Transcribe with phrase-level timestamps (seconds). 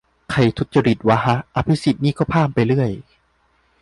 [0.31, 2.91] ใครทุจริตวะฮะ อภิสิทธิ์นี่ก็พล่ามไปเรื่อย